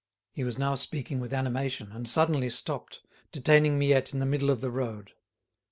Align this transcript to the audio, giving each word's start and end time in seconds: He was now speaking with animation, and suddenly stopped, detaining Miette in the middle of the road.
He 0.31 0.43
was 0.43 0.57
now 0.57 0.73
speaking 0.73 1.19
with 1.19 1.31
animation, 1.31 1.91
and 1.91 2.09
suddenly 2.09 2.49
stopped, 2.49 3.01
detaining 3.31 3.77
Miette 3.77 4.13
in 4.13 4.19
the 4.19 4.25
middle 4.25 4.49
of 4.49 4.59
the 4.59 4.71
road. 4.71 5.11